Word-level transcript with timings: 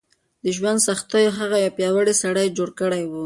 د 0.43 0.45
ژوند 0.57 0.79
سختیو 0.87 1.35
هغه 1.39 1.57
یو 1.63 1.75
پیاوړی 1.77 2.13
سړی 2.23 2.47
جوړ 2.57 2.69
کړی 2.79 3.03
و. 3.05 3.11